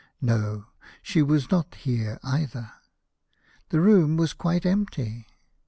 [0.19, 0.65] No!
[1.03, 2.71] She was not here either.
[3.69, 5.27] The room was quite empty.